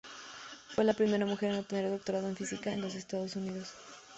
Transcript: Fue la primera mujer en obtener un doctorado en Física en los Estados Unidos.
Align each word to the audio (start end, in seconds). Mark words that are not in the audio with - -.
Fue 0.73 0.83
la 0.83 0.95
primera 0.95 1.27
mujer 1.27 1.51
en 1.51 1.59
obtener 1.59 1.85
un 1.85 1.91
doctorado 1.91 2.27
en 2.27 2.35
Física 2.35 2.73
en 2.73 2.81
los 2.81 2.95
Estados 2.95 3.35
Unidos. 3.35 3.71